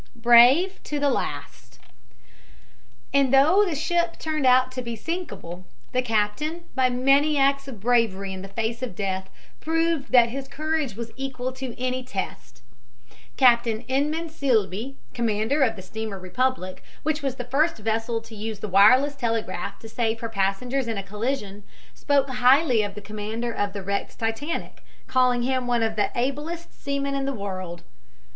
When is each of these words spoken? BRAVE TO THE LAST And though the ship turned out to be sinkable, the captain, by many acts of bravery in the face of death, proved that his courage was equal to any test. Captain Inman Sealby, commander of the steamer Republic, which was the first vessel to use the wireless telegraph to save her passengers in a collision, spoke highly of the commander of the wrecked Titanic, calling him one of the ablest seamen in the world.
BRAVE 0.15 0.81
TO 0.81 0.99
THE 0.99 1.11
LAST 1.11 1.77
And 3.13 3.31
though 3.31 3.63
the 3.63 3.75
ship 3.75 4.17
turned 4.17 4.47
out 4.47 4.71
to 4.71 4.81
be 4.81 4.95
sinkable, 4.95 5.63
the 5.91 6.01
captain, 6.01 6.63
by 6.73 6.89
many 6.89 7.37
acts 7.37 7.67
of 7.67 7.79
bravery 7.79 8.33
in 8.33 8.41
the 8.41 8.47
face 8.47 8.81
of 8.81 8.95
death, 8.95 9.29
proved 9.59 10.11
that 10.11 10.29
his 10.29 10.47
courage 10.47 10.95
was 10.95 11.11
equal 11.17 11.51
to 11.51 11.79
any 11.79 12.03
test. 12.03 12.63
Captain 13.37 13.81
Inman 13.81 14.29
Sealby, 14.31 14.95
commander 15.13 15.61
of 15.61 15.75
the 15.75 15.83
steamer 15.83 16.17
Republic, 16.17 16.83
which 17.03 17.21
was 17.21 17.35
the 17.35 17.43
first 17.43 17.77
vessel 17.77 18.21
to 18.21 18.33
use 18.33 18.57
the 18.57 18.67
wireless 18.67 19.15
telegraph 19.15 19.77
to 19.77 19.87
save 19.87 20.21
her 20.21 20.29
passengers 20.29 20.87
in 20.87 20.97
a 20.97 21.03
collision, 21.03 21.63
spoke 21.93 22.27
highly 22.27 22.81
of 22.81 22.95
the 22.95 23.01
commander 23.01 23.53
of 23.53 23.73
the 23.73 23.83
wrecked 23.83 24.17
Titanic, 24.17 24.83
calling 25.05 25.43
him 25.43 25.67
one 25.67 25.83
of 25.83 25.95
the 25.95 26.09
ablest 26.15 26.73
seamen 26.73 27.13
in 27.13 27.25
the 27.25 27.33
world. 27.35 27.83